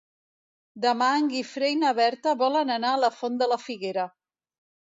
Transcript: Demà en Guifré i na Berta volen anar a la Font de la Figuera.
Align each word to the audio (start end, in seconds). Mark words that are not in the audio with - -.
Demà 0.85 1.09
en 1.17 1.27
Guifré 1.33 1.69
i 1.73 1.77
na 1.83 1.93
Berta 2.01 2.35
volen 2.41 2.75
anar 2.79 2.95
a 2.97 3.03
la 3.05 3.13
Font 3.19 3.41
de 3.43 3.53
la 3.55 3.63
Figuera. 3.67 4.09